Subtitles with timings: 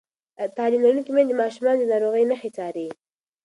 [0.57, 2.87] تعلیم لرونکې میندې د ماشومانو د ناروغۍ نښې څاري.